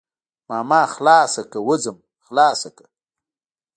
[0.49, 2.85] ماما خلاصه که وځم خلاصه که.